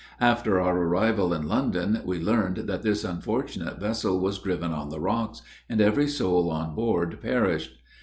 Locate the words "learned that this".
2.19-3.03